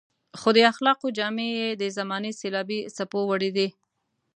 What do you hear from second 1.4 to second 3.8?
يې د زمانې سېلابي څپو وړي دي.